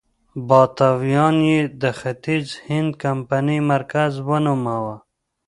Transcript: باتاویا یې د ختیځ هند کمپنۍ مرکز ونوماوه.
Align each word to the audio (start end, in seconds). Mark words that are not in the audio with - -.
باتاویا 0.47 1.27
یې 1.47 1.59
د 1.81 1.83
ختیځ 1.99 2.47
هند 2.67 2.91
کمپنۍ 3.03 3.59
مرکز 3.71 4.11
ونوماوه. 4.27 4.95